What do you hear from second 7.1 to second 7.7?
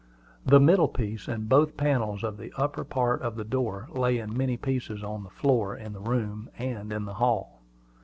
hall.